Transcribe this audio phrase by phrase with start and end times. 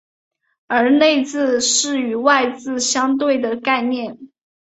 [0.65, 4.17] 而内字是与外字相对的概念。